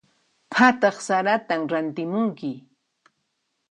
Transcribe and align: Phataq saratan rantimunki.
Phataq 0.55 0.95
saratan 1.07 1.61
rantimunki. 1.71 2.51